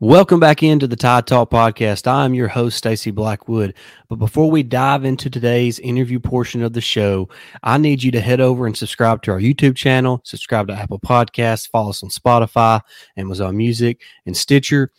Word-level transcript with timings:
Welcome 0.00 0.40
back 0.40 0.62
into 0.62 0.86
the 0.86 0.94
Tide 0.94 1.26
Talk 1.26 1.48
podcast. 1.48 2.06
I'm 2.06 2.34
your 2.34 2.48
host, 2.48 2.76
Stacy 2.76 3.10
Blackwood. 3.10 3.72
But 4.10 4.16
before 4.16 4.50
we 4.50 4.62
dive 4.62 5.06
into 5.06 5.30
today's 5.30 5.78
interview 5.78 6.20
portion 6.20 6.62
of 6.62 6.74
the 6.74 6.82
show, 6.82 7.30
I 7.62 7.78
need 7.78 8.02
you 8.02 8.10
to 8.10 8.20
head 8.20 8.38
over 8.38 8.66
and 8.66 8.76
subscribe 8.76 9.22
to 9.22 9.30
our 9.30 9.40
YouTube 9.40 9.74
channel, 9.74 10.20
subscribe 10.22 10.68
to 10.68 10.74
Apple 10.74 11.00
Podcasts, 11.00 11.66
follow 11.66 11.88
us 11.88 12.02
on 12.02 12.10
Spotify, 12.10 12.82
Amazon 13.16 13.56
Music, 13.56 14.02
and 14.26 14.36
Stitcher. 14.36 14.92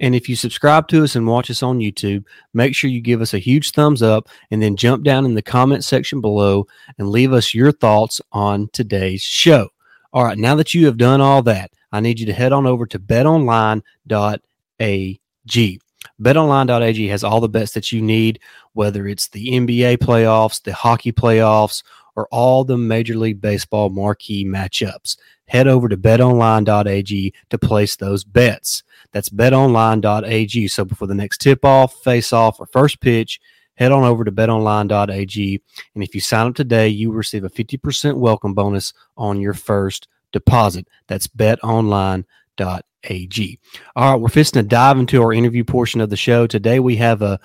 And 0.00 0.16
if 0.16 0.28
you 0.28 0.34
subscribe 0.34 0.88
to 0.88 1.04
us 1.04 1.14
and 1.14 1.28
watch 1.28 1.48
us 1.48 1.62
on 1.62 1.78
YouTube, 1.78 2.24
make 2.52 2.74
sure 2.74 2.90
you 2.90 3.00
give 3.00 3.20
us 3.20 3.34
a 3.34 3.38
huge 3.38 3.70
thumbs 3.70 4.02
up 4.02 4.28
and 4.50 4.60
then 4.60 4.74
jump 4.74 5.04
down 5.04 5.24
in 5.24 5.34
the 5.34 5.42
comment 5.42 5.84
section 5.84 6.20
below 6.20 6.66
and 6.98 7.10
leave 7.10 7.32
us 7.32 7.54
your 7.54 7.70
thoughts 7.70 8.20
on 8.32 8.68
today's 8.72 9.22
show. 9.22 9.68
All 10.12 10.24
right, 10.24 10.36
now 10.36 10.56
that 10.56 10.74
you 10.74 10.86
have 10.86 10.96
done 10.96 11.20
all 11.20 11.40
that, 11.42 11.70
I 11.92 12.00
need 12.00 12.20
you 12.20 12.26
to 12.26 12.32
head 12.32 12.52
on 12.52 12.66
over 12.66 12.86
to 12.86 12.98
betonline.ag. 12.98 13.82
BetOnline.ag 16.22 17.08
has 17.08 17.24
all 17.24 17.40
the 17.40 17.48
bets 17.48 17.72
that 17.72 17.92
you 17.92 18.02
need, 18.02 18.40
whether 18.72 19.06
it's 19.06 19.28
the 19.28 19.48
NBA 19.48 19.98
playoffs, 19.98 20.62
the 20.62 20.72
hockey 20.72 21.12
playoffs, 21.12 21.82
or 22.16 22.26
all 22.30 22.64
the 22.64 22.76
Major 22.76 23.16
League 23.16 23.40
Baseball 23.40 23.88
marquee 23.90 24.44
matchups. 24.44 25.16
Head 25.46 25.66
over 25.66 25.88
to 25.88 25.96
betonline.ag 25.96 27.34
to 27.50 27.58
place 27.58 27.96
those 27.96 28.24
bets. 28.24 28.82
That's 29.12 29.28
betonline.ag. 29.28 30.68
So 30.68 30.84
before 30.84 31.08
the 31.08 31.14
next 31.14 31.38
tip 31.38 31.64
off, 31.64 31.94
face 32.02 32.32
off, 32.32 32.60
or 32.60 32.66
first 32.66 33.00
pitch, 33.00 33.40
head 33.74 33.92
on 33.92 34.04
over 34.04 34.24
to 34.24 34.32
betonline.ag. 34.32 35.62
And 35.94 36.04
if 36.04 36.14
you 36.14 36.20
sign 36.20 36.46
up 36.46 36.54
today, 36.54 36.88
you 36.88 37.08
will 37.08 37.16
receive 37.16 37.44
a 37.44 37.50
50% 37.50 38.16
welcome 38.16 38.54
bonus 38.54 38.92
on 39.16 39.40
your 39.40 39.54
first 39.54 40.06
deposit. 40.32 40.88
That's 41.06 41.26
betonline.ag. 41.26 42.24
All 43.96 44.12
right, 44.12 44.20
we're 44.20 44.28
fisting 44.28 44.52
to 44.52 44.62
dive 44.62 44.98
into 44.98 45.22
our 45.22 45.32
interview 45.32 45.64
portion 45.64 46.00
of 46.00 46.10
the 46.10 46.16
show. 46.16 46.46
Today 46.46 46.80
we 46.80 46.96
have 46.96 47.22
a, 47.22 47.40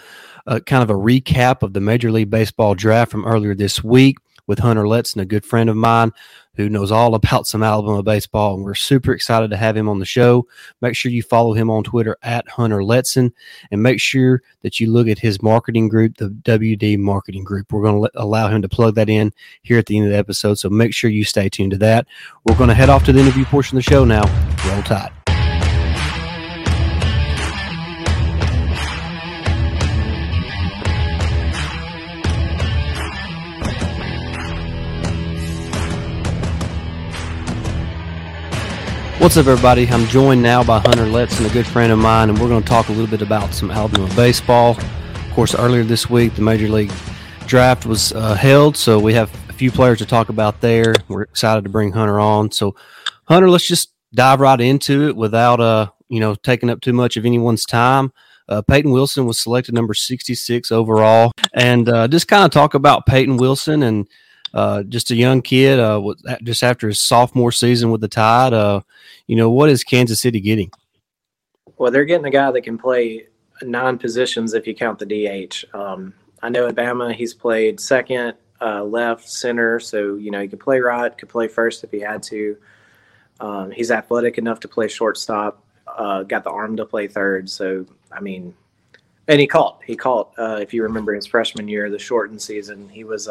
a 0.45 0.61
kind 0.61 0.83
of 0.83 0.89
a 0.89 0.99
recap 0.99 1.63
of 1.63 1.73
the 1.73 1.81
Major 1.81 2.11
League 2.11 2.29
Baseball 2.29 2.75
draft 2.75 3.11
from 3.11 3.25
earlier 3.25 3.55
this 3.55 3.83
week 3.83 4.17
with 4.47 4.59
Hunter 4.59 4.83
Letson, 4.83 5.21
a 5.21 5.25
good 5.25 5.45
friend 5.45 5.69
of 5.69 5.75
mine 5.75 6.11
who 6.55 6.69
knows 6.69 6.91
all 6.91 7.15
about 7.15 7.47
some 7.47 7.63
Alabama 7.63 8.01
baseball. 8.01 8.55
And 8.55 8.63
we're 8.63 8.75
super 8.75 9.11
excited 9.11 9.49
to 9.51 9.57
have 9.57 9.75
him 9.75 9.89
on 9.89 9.99
the 9.99 10.05
show. 10.05 10.47
Make 10.81 10.95
sure 10.95 11.11
you 11.11 11.21
follow 11.21 11.53
him 11.53 11.69
on 11.69 11.83
Twitter 11.83 12.17
at 12.23 12.47
Hunter 12.47 12.79
Letson 12.79 13.31
and 13.71 13.83
make 13.83 13.99
sure 13.99 14.41
that 14.61 14.79
you 14.79 14.91
look 14.91 15.07
at 15.07 15.19
his 15.19 15.41
marketing 15.41 15.89
group, 15.89 16.17
the 16.17 16.29
WD 16.29 16.97
Marketing 16.99 17.43
Group. 17.43 17.71
We're 17.71 17.83
going 17.83 18.01
to 18.01 18.11
allow 18.15 18.47
him 18.47 18.61
to 18.61 18.69
plug 18.69 18.95
that 18.95 19.09
in 19.09 19.33
here 19.63 19.77
at 19.77 19.85
the 19.87 19.97
end 19.97 20.05
of 20.05 20.11
the 20.11 20.17
episode. 20.17 20.55
So 20.55 20.69
make 20.69 20.93
sure 20.93 21.09
you 21.09 21.23
stay 21.25 21.49
tuned 21.49 21.71
to 21.71 21.77
that. 21.79 22.07
We're 22.45 22.57
going 22.57 22.69
to 22.69 22.75
head 22.75 22.89
off 22.89 23.03
to 23.05 23.13
the 23.13 23.19
interview 23.19 23.45
portion 23.45 23.77
of 23.77 23.83
the 23.83 23.91
show 23.91 24.05
now. 24.05 24.23
Roll 24.69 24.83
Tide. 24.83 25.11
What's 39.25 39.37
up, 39.37 39.47
everybody? 39.47 39.87
I'm 39.87 40.05
joined 40.05 40.43
now 40.43 40.63
by 40.63 40.77
Hunter 40.77 41.05
Letson, 41.05 41.49
a 41.49 41.51
good 41.51 41.65
friend 41.65 41.91
of 41.91 41.97
mine, 41.97 42.29
and 42.29 42.39
we're 42.39 42.47
going 42.47 42.61
to 42.61 42.69
talk 42.69 42.89
a 42.89 42.91
little 42.91 43.07
bit 43.07 43.23
about 43.23 43.55
some 43.55 43.71
Alabama 43.71 44.07
baseball. 44.15 44.77
Of 44.77 45.31
course, 45.33 45.55
earlier 45.55 45.83
this 45.83 46.07
week, 46.07 46.35
the 46.35 46.43
Major 46.43 46.67
League 46.67 46.91
Draft 47.47 47.87
was 47.87 48.13
uh, 48.13 48.35
held, 48.35 48.77
so 48.77 48.99
we 48.99 49.15
have 49.15 49.33
a 49.49 49.53
few 49.53 49.71
players 49.71 49.97
to 49.97 50.05
talk 50.05 50.29
about 50.29 50.61
there. 50.61 50.93
We're 51.07 51.23
excited 51.23 51.63
to 51.63 51.71
bring 51.71 51.91
Hunter 51.91 52.19
on. 52.19 52.51
So, 52.51 52.75
Hunter, 53.23 53.49
let's 53.49 53.67
just 53.67 53.93
dive 54.13 54.41
right 54.41 54.61
into 54.61 55.07
it 55.07 55.15
without, 55.15 55.59
uh, 55.59 55.89
you 56.07 56.19
know, 56.19 56.35
taking 56.35 56.69
up 56.69 56.81
too 56.81 56.93
much 56.93 57.17
of 57.17 57.25
anyone's 57.25 57.65
time. 57.65 58.13
Uh, 58.47 58.61
Peyton 58.61 58.91
Wilson 58.91 59.25
was 59.25 59.39
selected 59.39 59.73
number 59.73 59.95
66 59.95 60.71
overall, 60.71 61.31
and 61.51 61.89
uh, 61.89 62.07
just 62.07 62.27
kind 62.27 62.45
of 62.45 62.51
talk 62.51 62.75
about 62.75 63.07
Peyton 63.07 63.37
Wilson 63.37 63.81
and 63.81 64.07
uh, 64.53 64.83
just 64.83 65.09
a 65.09 65.15
young 65.15 65.41
kid, 65.41 65.79
uh, 65.79 65.99
just 66.43 66.61
after 66.61 66.87
his 66.87 67.01
sophomore 67.01 67.51
season 67.51 67.89
with 67.89 68.01
the 68.01 68.07
Tide. 68.07 68.53
Uh, 68.53 68.81
you 69.27 69.35
know, 69.35 69.49
what 69.49 69.69
is 69.69 69.83
Kansas 69.83 70.21
City 70.21 70.39
getting? 70.39 70.71
Well, 71.77 71.91
they're 71.91 72.05
getting 72.05 72.25
a 72.25 72.31
guy 72.31 72.51
that 72.51 72.61
can 72.61 72.77
play 72.77 73.27
nine 73.61 73.97
positions 73.97 74.53
if 74.53 74.67
you 74.67 74.75
count 74.75 74.99
the 74.99 75.05
DH. 75.05 75.65
Um, 75.75 76.13
I 76.41 76.49
know 76.49 76.67
at 76.67 76.75
Bama 76.75 77.13
he's 77.13 77.33
played 77.33 77.79
second, 77.79 78.35
uh, 78.61 78.83
left, 78.83 79.29
center, 79.29 79.79
so 79.79 80.15
you 80.15 80.31
know 80.31 80.41
he 80.41 80.47
could 80.47 80.59
play 80.59 80.79
right, 80.79 81.15
could 81.17 81.29
play 81.29 81.47
first 81.47 81.83
if 81.83 81.91
he 81.91 81.99
had 81.99 82.23
to. 82.23 82.57
Um, 83.39 83.71
he's 83.71 83.91
athletic 83.91 84.37
enough 84.37 84.59
to 84.61 84.67
play 84.67 84.87
shortstop. 84.87 85.61
Uh, 85.87 86.23
got 86.23 86.43
the 86.43 86.49
arm 86.49 86.77
to 86.77 86.85
play 86.85 87.07
third, 87.07 87.49
so 87.49 87.85
I 88.11 88.21
mean, 88.21 88.53
and 89.27 89.39
he 89.39 89.47
caught. 89.47 89.81
He 89.85 89.95
caught. 89.95 90.33
Uh, 90.37 90.59
if 90.61 90.73
you 90.73 90.83
remember 90.83 91.13
his 91.13 91.25
freshman 91.25 91.67
year, 91.67 91.89
the 91.89 91.99
shortened 91.99 92.41
season, 92.41 92.87
he 92.89 93.03
was 93.03 93.27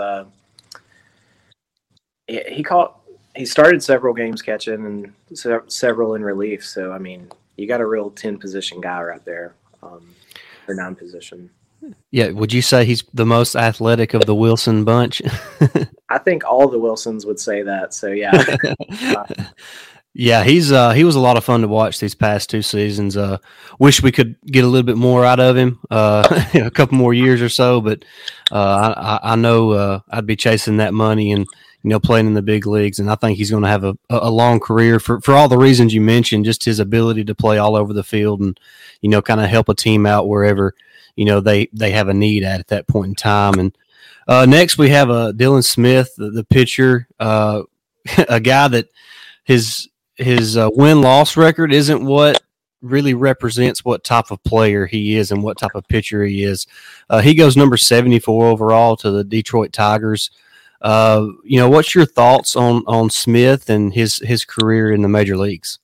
he 2.26 2.62
caught 2.62 3.00
he 3.36 3.44
started 3.44 3.82
several 3.82 4.14
games 4.14 4.42
catching 4.42 4.86
and 4.86 5.70
several 5.70 6.14
in 6.14 6.24
relief. 6.24 6.64
So 6.64 6.92
I 6.92 6.98
mean, 6.98 7.30
you 7.56 7.66
got 7.66 7.80
a 7.80 7.86
real 7.86 8.10
ten 8.10 8.38
position 8.38 8.80
guy 8.80 9.02
right 9.02 9.24
there, 9.24 9.54
um, 9.82 10.14
or 10.68 10.74
nine 10.74 10.94
position. 10.94 11.50
Yeah, 12.10 12.30
would 12.30 12.52
you 12.52 12.62
say 12.62 12.84
he's 12.84 13.02
the 13.12 13.26
most 13.26 13.56
athletic 13.56 14.14
of 14.14 14.24
the 14.24 14.34
Wilson 14.34 14.84
bunch? 14.84 15.20
I 16.08 16.18
think 16.18 16.44
all 16.44 16.68
the 16.68 16.78
Wilsons 16.78 17.26
would 17.26 17.38
say 17.40 17.62
that. 17.62 17.92
So 17.92 18.08
yeah. 18.08 18.56
yeah, 20.14 20.44
he's 20.44 20.72
uh, 20.72 20.92
he 20.92 21.04
was 21.04 21.16
a 21.16 21.20
lot 21.20 21.36
of 21.36 21.44
fun 21.44 21.60
to 21.60 21.68
watch 21.68 21.98
these 21.98 22.14
past 22.14 22.48
two 22.48 22.62
seasons. 22.62 23.16
Uh, 23.16 23.38
wish 23.78 24.02
we 24.02 24.12
could 24.12 24.36
get 24.46 24.64
a 24.64 24.68
little 24.68 24.86
bit 24.86 24.96
more 24.96 25.24
out 25.24 25.40
of 25.40 25.56
him, 25.56 25.80
uh, 25.90 26.44
a 26.54 26.70
couple 26.70 26.96
more 26.96 27.12
years 27.12 27.42
or 27.42 27.48
so. 27.48 27.80
But 27.80 28.04
uh, 28.50 28.94
I, 28.96 29.32
I 29.32 29.36
know 29.36 29.72
uh, 29.72 30.00
I'd 30.10 30.26
be 30.26 30.36
chasing 30.36 30.78
that 30.78 30.94
money 30.94 31.32
and 31.32 31.46
you 31.84 31.90
know, 31.90 32.00
playing 32.00 32.26
in 32.26 32.32
the 32.32 32.42
big 32.42 32.66
leagues. 32.66 32.98
And 32.98 33.10
I 33.10 33.14
think 33.14 33.36
he's 33.36 33.50
going 33.50 33.62
to 33.62 33.68
have 33.68 33.84
a, 33.84 33.94
a 34.08 34.30
long 34.30 34.58
career 34.58 34.98
for, 34.98 35.20
for 35.20 35.34
all 35.34 35.48
the 35.48 35.58
reasons 35.58 35.92
you 35.92 36.00
mentioned, 36.00 36.46
just 36.46 36.64
his 36.64 36.80
ability 36.80 37.24
to 37.24 37.34
play 37.34 37.58
all 37.58 37.76
over 37.76 37.92
the 37.92 38.02
field 38.02 38.40
and, 38.40 38.58
you 39.02 39.10
know, 39.10 39.20
kind 39.20 39.38
of 39.38 39.50
help 39.50 39.68
a 39.68 39.74
team 39.74 40.06
out 40.06 40.26
wherever, 40.26 40.74
you 41.14 41.26
know, 41.26 41.40
they, 41.40 41.68
they 41.74 41.90
have 41.90 42.08
a 42.08 42.14
need 42.14 42.42
at 42.42 42.58
at 42.58 42.68
that 42.68 42.88
point 42.88 43.08
in 43.08 43.14
time. 43.14 43.58
And 43.58 43.76
uh, 44.26 44.46
next 44.46 44.78
we 44.78 44.88
have 44.88 45.10
uh, 45.10 45.32
Dylan 45.36 45.62
Smith, 45.62 46.14
the, 46.16 46.30
the 46.30 46.44
pitcher, 46.44 47.06
uh, 47.20 47.64
a 48.30 48.40
guy 48.40 48.66
that 48.68 48.88
his, 49.44 49.90
his 50.14 50.56
uh, 50.56 50.70
win 50.72 51.02
loss 51.02 51.36
record 51.36 51.70
isn't 51.70 52.02
what 52.02 52.42
really 52.80 53.12
represents 53.12 53.84
what 53.84 54.04
type 54.04 54.30
of 54.30 54.42
player 54.42 54.86
he 54.86 55.16
is 55.16 55.30
and 55.30 55.42
what 55.42 55.58
type 55.58 55.74
of 55.74 55.86
pitcher 55.88 56.24
he 56.24 56.44
is. 56.44 56.66
Uh, 57.10 57.20
he 57.20 57.34
goes 57.34 57.58
number 57.58 57.76
74 57.76 58.46
overall 58.46 58.96
to 58.96 59.10
the 59.10 59.24
Detroit 59.24 59.74
Tigers. 59.74 60.30
Uh, 60.80 61.28
you 61.44 61.58
know, 61.58 61.68
what's 61.68 61.94
your 61.94 62.06
thoughts 62.06 62.56
on 62.56 62.82
on 62.86 63.10
Smith 63.10 63.70
and 63.70 63.94
his 63.94 64.18
his 64.18 64.44
career 64.44 64.92
in 64.92 65.02
the 65.02 65.08
major 65.08 65.36
leagues? 65.36 65.78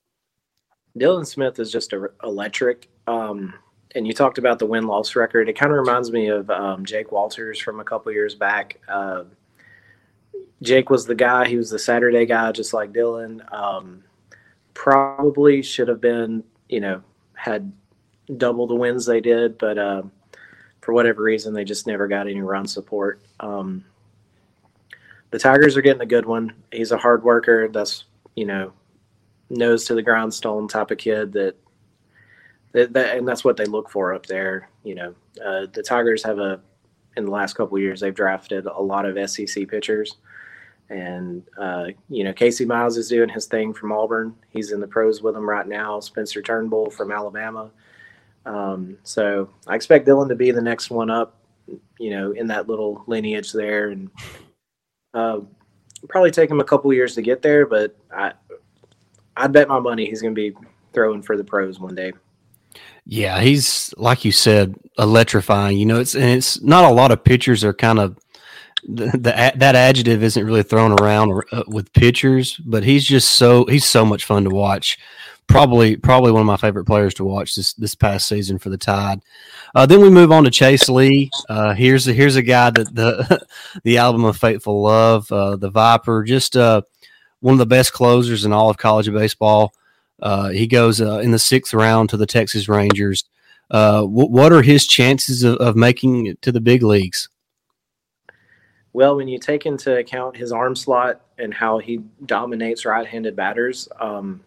Dylan 0.98 1.26
Smith 1.26 1.58
is 1.58 1.70
just 1.70 1.92
a, 1.92 2.10
electric. 2.22 2.88
Um, 3.06 3.54
and 3.94 4.06
you 4.06 4.12
talked 4.12 4.38
about 4.38 4.58
the 4.58 4.66
win 4.66 4.86
loss 4.86 5.16
record. 5.16 5.48
It 5.48 5.58
kind 5.58 5.72
of 5.72 5.78
reminds 5.78 6.12
me 6.12 6.28
of 6.28 6.48
um, 6.50 6.84
Jake 6.84 7.12
Walters 7.12 7.58
from 7.58 7.80
a 7.80 7.84
couple 7.84 8.12
years 8.12 8.34
back. 8.34 8.80
Uh, 8.88 9.24
Jake 10.62 10.90
was 10.90 11.06
the 11.06 11.14
guy. 11.14 11.48
He 11.48 11.56
was 11.56 11.70
the 11.70 11.78
Saturday 11.78 12.26
guy, 12.26 12.52
just 12.52 12.72
like 12.72 12.92
Dylan. 12.92 13.40
Um, 13.52 14.04
probably 14.74 15.62
should 15.62 15.88
have 15.88 16.00
been, 16.00 16.44
you 16.68 16.80
know, 16.80 17.02
had 17.34 17.72
double 18.36 18.66
the 18.66 18.74
wins 18.74 19.06
they 19.06 19.20
did, 19.20 19.58
but 19.58 19.78
uh, 19.78 20.02
for 20.82 20.92
whatever 20.92 21.22
reason, 21.22 21.54
they 21.54 21.64
just 21.64 21.86
never 21.86 22.06
got 22.06 22.28
any 22.28 22.42
run 22.42 22.66
support. 22.66 23.20
Um, 23.40 23.84
the 25.30 25.38
Tigers 25.38 25.76
are 25.76 25.82
getting 25.82 26.02
a 26.02 26.06
good 26.06 26.26
one. 26.26 26.52
He's 26.72 26.92
a 26.92 26.98
hard 26.98 27.22
worker. 27.22 27.68
That's 27.68 28.04
you 28.34 28.46
know, 28.46 28.72
nose 29.48 29.84
to 29.86 29.94
the 29.94 30.02
grindstone 30.02 30.68
type 30.68 30.90
of 30.90 30.98
kid 30.98 31.32
that, 31.32 31.56
that, 32.72 32.92
that 32.92 33.16
and 33.16 33.26
that's 33.26 33.44
what 33.44 33.56
they 33.56 33.64
look 33.64 33.90
for 33.90 34.14
up 34.14 34.26
there. 34.26 34.68
You 34.84 34.94
know, 34.94 35.14
uh, 35.44 35.66
the 35.72 35.82
Tigers 35.82 36.22
have 36.22 36.38
a 36.38 36.60
in 37.16 37.24
the 37.24 37.30
last 37.30 37.54
couple 37.54 37.78
years 37.78 38.00
they've 38.00 38.14
drafted 38.14 38.66
a 38.66 38.80
lot 38.80 39.04
of 39.04 39.30
SEC 39.30 39.68
pitchers, 39.68 40.16
and 40.88 41.42
uh, 41.58 41.86
you 42.08 42.24
know 42.24 42.32
Casey 42.32 42.64
Mize 42.64 42.96
is 42.96 43.08
doing 43.08 43.28
his 43.28 43.46
thing 43.46 43.74
from 43.74 43.92
Auburn. 43.92 44.34
He's 44.50 44.72
in 44.72 44.80
the 44.80 44.86
pros 44.86 45.22
with 45.22 45.34
them 45.34 45.48
right 45.48 45.66
now. 45.66 46.00
Spencer 46.00 46.42
Turnbull 46.42 46.90
from 46.90 47.12
Alabama. 47.12 47.70
Um, 48.46 48.96
so 49.02 49.50
I 49.66 49.74
expect 49.74 50.06
Dylan 50.06 50.28
to 50.28 50.34
be 50.34 50.50
the 50.50 50.62
next 50.62 50.90
one 50.90 51.10
up. 51.10 51.36
You 51.98 52.10
know, 52.10 52.32
in 52.32 52.46
that 52.48 52.68
little 52.68 53.04
lineage 53.06 53.52
there, 53.52 53.90
and 53.90 54.10
uh, 55.14 55.40
probably 56.08 56.30
take 56.30 56.50
him 56.50 56.60
a 56.60 56.64
couple 56.64 56.92
years 56.92 57.14
to 57.14 57.22
get 57.22 57.42
there, 57.42 57.66
but 57.66 57.96
I 58.14 58.32
I'd 59.36 59.52
bet 59.52 59.68
my 59.68 59.78
money 59.78 60.06
he's 60.06 60.22
going 60.22 60.34
to 60.34 60.50
be 60.50 60.56
throwing 60.92 61.22
for 61.22 61.36
the 61.36 61.44
pros 61.44 61.80
one 61.80 61.94
day. 61.94 62.12
Yeah, 63.06 63.40
he's 63.40 63.92
like 63.96 64.24
you 64.24 64.32
said, 64.32 64.74
electrifying. 64.98 65.78
You 65.78 65.86
know, 65.86 66.00
it's 66.00 66.14
and 66.14 66.24
it's 66.24 66.60
not 66.62 66.84
a 66.84 66.94
lot 66.94 67.10
of 67.10 67.24
pitchers 67.24 67.64
are 67.64 67.72
kind 67.72 67.98
of 67.98 68.18
the, 68.84 69.06
the 69.06 69.52
that 69.56 69.74
adjective 69.74 70.22
isn't 70.22 70.44
really 70.44 70.62
thrown 70.62 70.92
around 71.00 71.42
uh, 71.52 71.64
with 71.66 71.92
pitchers, 71.92 72.56
but 72.64 72.84
he's 72.84 73.04
just 73.04 73.30
so 73.30 73.64
he's 73.66 73.84
so 73.84 74.04
much 74.04 74.24
fun 74.24 74.44
to 74.44 74.50
watch 74.50 74.98
probably 75.50 75.96
probably 75.96 76.32
one 76.32 76.40
of 76.40 76.46
my 76.46 76.56
favorite 76.56 76.84
players 76.84 77.12
to 77.14 77.24
watch 77.24 77.54
this 77.54 77.74
this 77.74 77.94
past 77.94 78.28
season 78.28 78.58
for 78.58 78.70
the 78.70 78.78
Tide. 78.78 79.20
Uh, 79.74 79.84
then 79.84 80.00
we 80.00 80.08
move 80.08 80.32
on 80.32 80.44
to 80.44 80.50
Chase 80.50 80.88
Lee. 80.88 81.30
Uh, 81.48 81.74
here's 81.74 82.06
a, 82.08 82.12
here's 82.12 82.36
a 82.36 82.42
guy 82.42 82.70
that 82.70 82.94
the 82.94 83.46
the 83.84 83.98
Alabama 83.98 84.32
Faithful 84.32 84.82
Love, 84.82 85.30
uh, 85.32 85.56
the 85.56 85.70
Viper, 85.70 86.22
just 86.22 86.56
uh, 86.56 86.82
one 87.40 87.52
of 87.52 87.58
the 87.58 87.66
best 87.66 87.92
closers 87.92 88.44
in 88.44 88.52
all 88.52 88.70
of 88.70 88.78
college 88.78 89.12
baseball. 89.12 89.72
Uh, 90.22 90.50
he 90.50 90.66
goes 90.66 91.00
uh, 91.00 91.18
in 91.18 91.30
the 91.30 91.38
sixth 91.38 91.74
round 91.74 92.10
to 92.10 92.16
the 92.16 92.26
Texas 92.26 92.68
Rangers. 92.68 93.24
W- 93.70 94.08
what 94.08 94.52
are 94.52 94.62
his 94.62 94.86
chances 94.86 95.42
of, 95.42 95.56
of 95.56 95.76
making 95.76 96.26
it 96.26 96.40
to 96.42 96.52
the 96.52 96.60
big 96.60 96.82
leagues? 96.82 97.28
Well, 98.92 99.16
when 99.16 99.28
you 99.28 99.38
take 99.38 99.66
into 99.66 99.96
account 99.96 100.36
his 100.36 100.52
arm 100.52 100.74
slot 100.74 101.20
and 101.38 101.54
how 101.54 101.78
he 101.78 102.02
dominates 102.26 102.84
right-handed 102.84 103.36
batters, 103.36 103.88
um, 104.00 104.42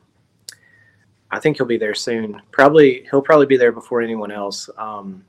I 1.33 1.39
think 1.39 1.57
he'll 1.57 1.65
be 1.65 1.77
there 1.77 1.95
soon. 1.95 2.39
Probably 2.51 3.07
he'll 3.09 3.23
probably 3.23 3.47
be 3.47 3.57
there 3.57 3.71
before 3.71 4.03
anyone 4.03 4.31
else. 4.31 4.69
Um, 4.77 5.25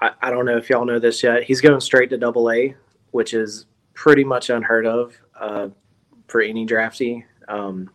I, 0.00 0.12
I, 0.22 0.30
don't 0.30 0.46
know 0.46 0.56
if 0.56 0.70
y'all 0.70 0.84
know 0.84 1.00
this 1.00 1.20
yet. 1.20 1.42
He's 1.42 1.60
going 1.60 1.80
straight 1.80 2.10
to 2.10 2.16
Double 2.16 2.48
A, 2.48 2.76
which 3.10 3.34
is 3.34 3.66
pretty 3.94 4.22
much 4.22 4.50
unheard 4.50 4.86
of 4.86 5.18
uh, 5.38 5.68
for 6.28 6.42
any 6.42 6.64
drafty. 6.64 7.26
Um, 7.48 7.90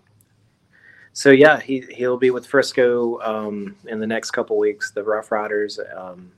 so 1.13 1.29
yeah, 1.31 1.57
he 1.61 1.85
he'll 1.89 2.17
be 2.17 2.31
with 2.31 2.45
Frisco 2.45 3.17
um, 3.21 3.77
in 3.85 4.01
the 4.01 4.07
next 4.07 4.31
couple 4.31 4.57
weeks. 4.57 4.91
The 4.91 5.03
Rough 5.03 5.31
Riders. 5.31 5.79
Um, 5.95 6.33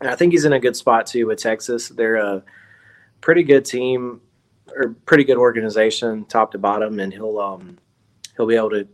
and 0.00 0.08
I 0.08 0.16
think 0.16 0.32
he's 0.32 0.46
in 0.46 0.54
a 0.54 0.60
good 0.60 0.76
spot 0.76 1.06
too 1.06 1.26
with 1.26 1.38
Texas. 1.38 1.90
They're 1.90 2.16
a 2.16 2.42
pretty 3.20 3.42
good 3.42 3.66
team 3.66 4.22
or 4.74 4.96
pretty 5.04 5.24
good 5.24 5.36
organization, 5.36 6.24
top 6.24 6.52
to 6.52 6.58
bottom, 6.58 7.00
and 7.00 7.12
he'll 7.12 7.38
um, 7.38 7.76
he'll 8.34 8.46
be 8.46 8.56
able 8.56 8.70
to 8.70 8.88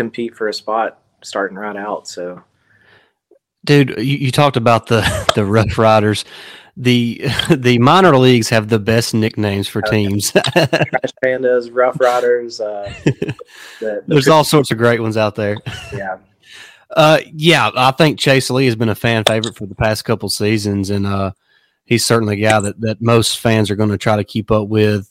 compete 0.00 0.34
for 0.34 0.48
a 0.48 0.54
spot 0.54 0.98
starting 1.22 1.58
right 1.58 1.76
out. 1.76 2.08
So, 2.08 2.42
dude, 3.66 3.90
you, 3.98 4.16
you 4.16 4.30
talked 4.30 4.56
about 4.56 4.86
the 4.86 5.02
the 5.34 5.44
Rough 5.44 5.76
Riders. 5.76 6.24
The 6.76 7.22
the 7.50 7.78
minor 7.78 8.16
leagues 8.16 8.48
have 8.48 8.68
the 8.68 8.78
best 8.78 9.12
nicknames 9.12 9.68
for 9.68 9.82
teams. 9.82 10.30
Trash 10.32 11.12
Pandas, 11.22 11.68
Rough 11.70 12.00
Riders. 12.00 12.60
Uh, 12.60 12.92
the, 13.04 13.34
the 13.80 14.04
There's 14.06 14.28
all 14.28 14.44
sorts 14.44 14.70
of 14.70 14.78
great 14.78 15.00
ones 15.00 15.18
out 15.18 15.34
there. 15.34 15.56
Yeah. 15.92 16.16
Uh, 16.96 17.18
yeah, 17.32 17.70
I 17.76 17.92
think 17.92 18.18
Chase 18.18 18.50
Lee 18.50 18.64
has 18.64 18.74
been 18.74 18.88
a 18.88 18.94
fan 18.94 19.22
favorite 19.24 19.56
for 19.56 19.66
the 19.66 19.76
past 19.76 20.04
couple 20.04 20.28
seasons, 20.28 20.90
and 20.90 21.06
uh, 21.06 21.32
he's 21.84 22.04
certainly 22.04 22.42
a 22.42 22.48
guy 22.48 22.58
that, 22.58 22.80
that 22.80 23.00
most 23.00 23.38
fans 23.38 23.70
are 23.70 23.76
going 23.76 23.90
to 23.90 23.98
try 23.98 24.16
to 24.16 24.24
keep 24.24 24.50
up 24.50 24.66
with. 24.66 25.08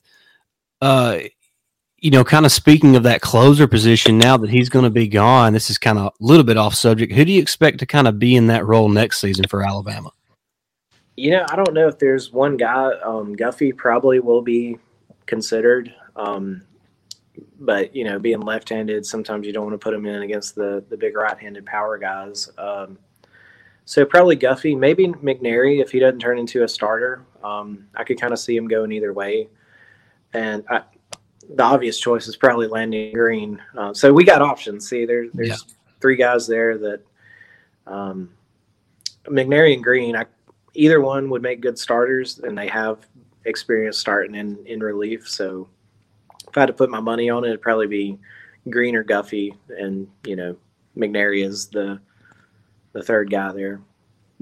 Uh, 0.82 1.20
you 2.02 2.12
know, 2.12 2.24
kind 2.24 2.46
of 2.46 2.52
speaking 2.52 2.96
of 2.96 3.04
that 3.04 3.22
closer 3.22 3.68
position, 3.68 4.18
now 4.18 4.38
that 4.38 4.50
he's 4.50 4.70
going 4.70 4.84
to 4.84 4.90
be 4.90 5.08
gone, 5.08 5.54
this 5.54 5.70
is 5.70 5.78
kind 5.78 5.98
of 5.98 6.06
a 6.08 6.12
little 6.20 6.44
bit 6.44 6.58
off 6.58 6.76
subject. 6.76 7.14
Who 7.14 7.26
do 7.26 7.32
you 7.32 7.42
expect 7.42 7.80
to 7.80 7.86
kind 7.86 8.08
of 8.08 8.20
be 8.20 8.36
in 8.36 8.48
that 8.48 8.66
role 8.66 8.90
next 8.90 9.20
season 9.20 9.46
for 9.50 9.64
Alabama? 9.64 10.12
You 11.16 11.32
know, 11.32 11.46
I 11.50 11.56
don't 11.56 11.74
know 11.74 11.88
if 11.88 12.00
there's 12.00 12.32
one 12.32 12.56
guy. 12.56 12.92
Um, 13.04 13.36
Guffey 13.36 13.76
probably 13.76 14.20
will 14.20 14.42
be 14.42 14.78
considered. 15.26 15.94
Um, 16.16 16.62
but 17.60 17.96
you 17.96 18.06
know, 18.06 18.20
being 18.20 18.40
left-handed, 18.40 19.06
sometimes 19.06 19.46
you 19.46 19.54
don't 19.54 19.66
want 19.66 19.74
to 19.74 19.84
put 19.84 19.94
him 19.94 20.06
in 20.06 20.22
against 20.24 20.56
the 20.56 20.84
the 20.90 20.98
big 20.98 21.16
right-handed 21.16 21.66
power 21.66 21.98
guys. 21.98 22.50
Um, 22.58 22.98
so 23.86 24.06
probably 24.06 24.38
Guffey, 24.38 24.78
maybe 24.78 25.08
McNairy 25.08 25.82
if 25.82 25.92
he 25.92 26.00
doesn't 26.00 26.20
turn 26.20 26.38
into 26.38 26.64
a 26.64 26.68
starter. 26.68 27.26
Um, 27.44 27.88
I 27.96 28.04
could 28.04 28.22
kind 28.22 28.32
of 28.32 28.40
see 28.40 28.56
him 28.56 28.68
going 28.68 28.92
either 28.92 29.14
way. 29.14 29.50
And 30.34 30.64
I, 30.70 30.84
the 31.50 31.64
obvious 31.64 32.00
choice 32.00 32.28
is 32.28 32.36
probably 32.36 32.68
Landon 32.68 33.12
Green. 33.12 33.62
Uh, 33.78 33.94
so 33.94 34.14
we 34.14 34.24
got 34.24 34.42
options. 34.42 34.88
See, 34.88 35.06
there, 35.06 35.28
there's 35.34 35.50
yeah. 35.50 35.76
three 36.00 36.16
guys 36.16 36.48
there 36.48 36.78
that 36.78 37.02
um, 37.88 38.30
McNairy 39.26 39.74
and 39.74 39.84
Green. 39.84 40.16
I, 40.16 40.26
either 40.74 41.02
one 41.02 41.30
would 41.30 41.42
make 41.42 41.62
good 41.62 41.78
starters, 41.78 42.40
and 42.40 42.58
they 42.58 42.68
have 42.68 43.06
experience 43.46 43.98
starting 43.98 44.36
in 44.36 44.64
in 44.66 44.80
relief. 44.80 45.28
So 45.28 45.68
if 46.48 46.56
I 46.58 46.62
had 46.62 46.68
to 46.68 46.74
put 46.74 46.90
my 46.90 47.00
money 47.00 47.30
on 47.30 47.44
it, 47.44 47.50
it'd 47.50 47.62
probably 47.62 47.88
be 47.88 48.20
Green 48.70 48.96
or 48.96 49.04
Guffey, 49.04 49.56
and 49.70 50.08
you 50.26 50.36
know 50.36 50.56
McNairy 50.96 51.44
is 51.44 51.68
the 51.68 52.00
the 52.94 53.02
third 53.02 53.32
guy 53.32 53.52
there. 53.54 53.82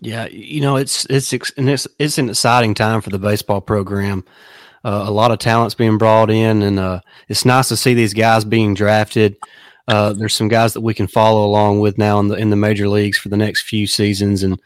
Yeah, 0.02 0.28
you 0.28 0.62
know 0.62 0.76
it's 0.76 1.06
it's 1.06 1.32
it's 1.32 1.88
it's 2.00 2.18
an 2.18 2.30
exciting 2.30 2.74
time 2.74 3.02
for 3.02 3.10
the 3.10 3.20
baseball 3.20 3.62
program. 3.62 4.26
Uh, 4.88 5.04
a 5.06 5.12
lot 5.12 5.32
of 5.32 5.38
talents 5.38 5.76
being 5.76 5.98
brought 5.98 6.32
in, 6.32 6.62
and 6.62 6.80
uh, 6.80 7.02
it's 7.28 7.44
nice 7.44 7.68
to 7.68 7.76
see 7.76 7.94
these 7.94 8.14
guys 8.14 8.46
being 8.46 8.74
drafted. 8.74 9.36
Uh, 9.86 10.14
there's 10.14 10.34
some 10.34 10.48
guys 10.48 10.72
that 10.72 10.80
we 10.80 10.94
can 10.94 11.08
follow 11.08 11.46
along 11.46 11.82
with 11.82 11.98
now 11.98 12.22
in 12.22 12.30
the 12.30 12.36
in 12.36 12.50
the 12.52 12.56
major 12.56 12.88
leagues 12.88 13.18
for 13.18 13.28
the 13.28 13.36
next 13.36 13.64
few 13.64 13.86
seasons, 13.86 14.44
and 14.44 14.58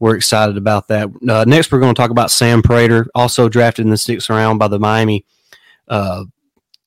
we're 0.00 0.16
excited 0.16 0.56
about 0.56 0.88
that. 0.88 1.08
Uh, 1.28 1.44
next, 1.46 1.70
we're 1.70 1.78
going 1.78 1.94
to 1.94 2.00
talk 2.00 2.10
about 2.10 2.32
Sam 2.32 2.60
Praytor, 2.60 3.06
also 3.14 3.48
drafted 3.48 3.84
in 3.84 3.90
the 3.90 3.96
sixth 3.96 4.28
round 4.28 4.58
by 4.58 4.66
the 4.66 4.80
Miami 4.80 5.24
uh, 5.86 6.24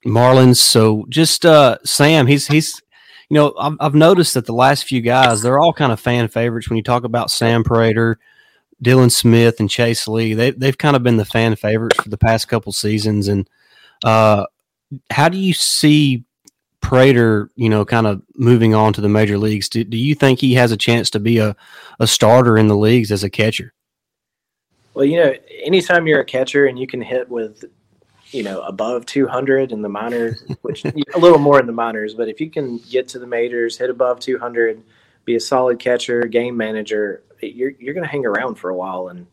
Marlins. 0.05 0.57
So 0.57 1.05
just 1.07 1.45
Sam, 1.85 2.27
he's 2.27 2.47
he's 2.47 2.81
you 3.29 3.35
know 3.35 3.53
I've, 3.57 3.77
I've 3.79 3.95
noticed 3.95 4.33
that 4.33 4.47
the 4.47 4.53
last 4.53 4.83
few 4.83 4.99
guys 4.99 5.41
they're 5.41 5.61
all 5.61 5.71
kind 5.71 5.93
of 5.93 6.01
fan 6.01 6.27
favorites. 6.27 6.69
When 6.69 6.75
you 6.75 6.83
talk 6.83 7.05
about 7.05 7.31
Sam 7.31 7.63
Praytor, 7.63 8.17
Dylan 8.83 9.11
Smith, 9.11 9.59
and 9.59 9.69
Chase 9.69 10.07
Lee, 10.07 10.33
they 10.33 10.51
they've 10.51 10.77
kind 10.77 10.95
of 10.95 11.03
been 11.03 11.17
the 11.17 11.25
fan 11.25 11.55
favorites 11.55 12.01
for 12.01 12.09
the 12.09 12.17
past 12.17 12.47
couple 12.47 12.71
seasons. 12.71 13.27
And 13.27 13.49
uh, 14.03 14.45
how 15.09 15.29
do 15.29 15.37
you 15.37 15.53
see 15.53 16.23
Praytor, 16.81 17.49
you 17.55 17.69
know, 17.69 17.85
kind 17.85 18.07
of 18.07 18.21
moving 18.35 18.73
on 18.73 18.93
to 18.93 19.01
the 19.01 19.09
major 19.09 19.37
leagues? 19.37 19.69
Do, 19.69 19.83
do 19.83 19.97
you 19.97 20.15
think 20.15 20.39
he 20.39 20.55
has 20.55 20.71
a 20.71 20.77
chance 20.77 21.09
to 21.11 21.19
be 21.19 21.37
a, 21.37 21.55
a 21.99 22.07
starter 22.07 22.57
in 22.57 22.67
the 22.67 22.75
leagues 22.75 23.11
as 23.11 23.23
a 23.23 23.29
catcher? 23.29 23.73
Well, 24.93 25.05
you 25.05 25.17
know, 25.17 25.33
anytime 25.63 26.07
you're 26.07 26.21
a 26.21 26.25
catcher 26.25 26.65
and 26.65 26.77
you 26.77 26.87
can 26.87 27.01
hit 27.01 27.29
with 27.29 27.63
you 28.31 28.43
know 28.43 28.61
above 28.61 29.05
200 29.05 29.71
in 29.71 29.81
the 29.81 29.89
minors 29.89 30.43
which 30.61 30.85
a 30.85 31.19
little 31.19 31.37
more 31.37 31.59
in 31.59 31.65
the 31.65 31.73
minors 31.73 32.13
but 32.13 32.29
if 32.29 32.39
you 32.39 32.49
can 32.49 32.77
get 32.89 33.07
to 33.09 33.19
the 33.19 33.27
majors 33.27 33.77
hit 33.77 33.89
above 33.89 34.21
200 34.21 34.81
be 35.25 35.35
a 35.35 35.39
solid 35.39 35.79
catcher 35.79 36.21
game 36.23 36.55
manager 36.55 37.23
you're, 37.41 37.71
you're 37.79 37.93
going 37.93 38.05
to 38.05 38.09
hang 38.09 38.25
around 38.25 38.55
for 38.55 38.69
a 38.69 38.75
while 38.75 39.09
and 39.09 39.27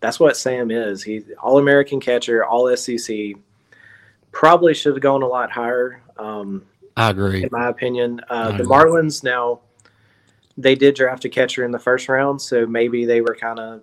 that's 0.00 0.20
what 0.20 0.36
sam 0.36 0.70
is 0.70 1.02
he's 1.02 1.24
all 1.42 1.58
american 1.58 2.00
catcher 2.00 2.44
all 2.44 2.74
sec 2.76 3.36
probably 4.32 4.74
should 4.74 4.94
have 4.94 5.02
gone 5.02 5.22
a 5.22 5.26
lot 5.26 5.50
higher 5.50 6.02
um, 6.18 6.64
i 6.96 7.10
agree 7.10 7.42
in 7.42 7.48
my 7.50 7.68
opinion 7.68 8.20
uh, 8.28 8.56
the 8.56 8.64
marlins 8.64 9.22
now 9.22 9.60
they 10.56 10.74
did 10.74 10.94
draft 10.94 11.24
a 11.24 11.28
catcher 11.28 11.64
in 11.64 11.70
the 11.70 11.78
first 11.78 12.08
round 12.08 12.40
so 12.40 12.66
maybe 12.66 13.04
they 13.04 13.20
were 13.20 13.34
kind 13.34 13.58
of 13.58 13.82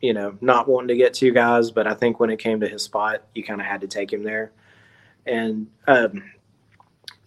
you 0.00 0.12
know, 0.12 0.36
not 0.40 0.68
wanting 0.68 0.88
to 0.88 0.96
get 0.96 1.14
two 1.14 1.32
guys, 1.32 1.70
but 1.70 1.86
I 1.86 1.94
think 1.94 2.20
when 2.20 2.30
it 2.30 2.38
came 2.38 2.60
to 2.60 2.68
his 2.68 2.82
spot, 2.82 3.22
you 3.34 3.42
kind 3.42 3.60
of 3.60 3.66
had 3.66 3.80
to 3.80 3.88
take 3.88 4.12
him 4.12 4.22
there. 4.22 4.52
And, 5.26 5.68
um, 5.86 6.22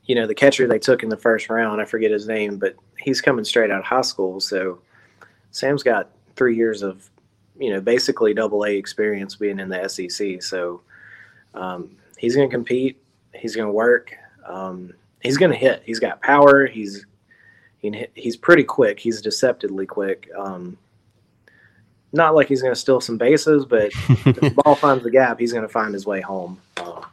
you 0.05 0.15
know, 0.15 0.27
the 0.27 0.35
catcher 0.35 0.67
they 0.67 0.79
took 0.79 1.03
in 1.03 1.09
the 1.09 1.17
first 1.17 1.49
round, 1.49 1.81
I 1.81 1.85
forget 1.85 2.11
his 2.11 2.27
name, 2.27 2.57
but 2.57 2.75
he's 2.97 3.21
coming 3.21 3.43
straight 3.43 3.71
out 3.71 3.79
of 3.79 3.85
high 3.85 4.01
school. 4.01 4.39
So 4.39 4.79
Sam's 5.51 5.83
got 5.83 6.09
three 6.35 6.55
years 6.55 6.81
of, 6.83 7.09
you 7.57 7.71
know, 7.71 7.81
basically 7.81 8.33
double 8.33 8.65
A 8.65 8.71
experience 8.71 9.35
being 9.35 9.59
in 9.59 9.69
the 9.69 9.87
SEC. 9.87 10.41
So 10.41 10.81
um, 11.53 11.95
he's 12.17 12.35
going 12.35 12.49
to 12.49 12.53
compete. 12.53 13.01
He's 13.33 13.55
going 13.55 13.67
to 13.67 13.73
work. 13.73 14.15
Um, 14.45 14.93
he's 15.21 15.37
going 15.37 15.51
to 15.51 15.57
hit. 15.57 15.83
He's 15.85 15.99
got 15.99 16.21
power. 16.21 16.65
He's 16.65 17.05
he, 17.79 18.07
he's 18.13 18.35
pretty 18.35 18.63
quick. 18.63 18.99
He's 18.99 19.21
deceptively 19.21 19.85
quick. 19.85 20.29
Um, 20.37 20.77
not 22.11 22.35
like 22.35 22.47
he's 22.47 22.61
going 22.61 22.73
to 22.73 22.79
steal 22.79 23.01
some 23.01 23.17
bases, 23.17 23.65
but 23.65 23.85
if 24.09 24.23
the 24.23 24.53
ball 24.63 24.75
finds 24.75 25.03
the 25.03 25.11
gap, 25.11 25.39
he's 25.39 25.53
going 25.53 25.63
to 25.63 25.69
find 25.69 25.93
his 25.93 26.05
way 26.05 26.21
home. 26.21 26.59
Um, 26.77 27.05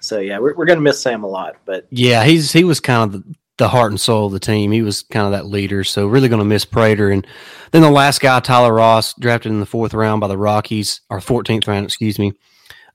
so 0.00 0.20
yeah, 0.20 0.38
we're, 0.38 0.54
we're 0.54 0.66
going 0.66 0.78
to 0.78 0.82
miss 0.82 1.00
Sam 1.00 1.24
a 1.24 1.26
lot, 1.26 1.56
but 1.64 1.86
yeah, 1.90 2.24
he's 2.24 2.52
he 2.52 2.64
was 2.64 2.80
kind 2.80 3.14
of 3.14 3.24
the, 3.24 3.34
the, 3.58 3.68
heart 3.68 3.92
and 3.92 4.00
soul 4.00 4.26
of 4.26 4.32
the 4.32 4.40
team. 4.40 4.72
He 4.72 4.82
was 4.82 5.02
kind 5.02 5.26
of 5.26 5.32
that 5.32 5.46
leader. 5.46 5.84
So 5.84 6.06
really 6.06 6.28
going 6.28 6.40
to 6.40 6.44
miss 6.44 6.64
Praytor. 6.64 7.12
And 7.12 7.26
then 7.72 7.82
the 7.82 7.90
last 7.90 8.20
guy, 8.20 8.40
Tyler 8.40 8.72
Ross, 8.72 9.14
drafted 9.14 9.52
in 9.52 9.60
the 9.60 9.66
fourth 9.66 9.94
round 9.94 10.20
by 10.20 10.28
the 10.28 10.38
Rockies, 10.38 11.00
or 11.10 11.20
fourteenth 11.20 11.68
round, 11.68 11.84
excuse 11.84 12.18
me, 12.18 12.32